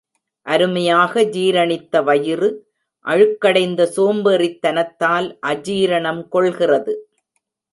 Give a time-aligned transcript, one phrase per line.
[0.45, 2.49] அருமையாக ஜீரணித்த வயிறு,
[3.05, 6.95] அழுக்கடைந்த சோம்பேறித்தனத்தால், அஜீரணம் கொள்கிறது.